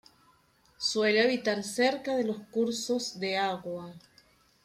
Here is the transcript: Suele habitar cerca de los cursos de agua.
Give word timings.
Suele 0.79 1.21
habitar 1.21 1.61
cerca 1.63 2.15
de 2.15 2.23
los 2.23 2.37
cursos 2.49 3.19
de 3.19 3.37
agua. 3.37 3.93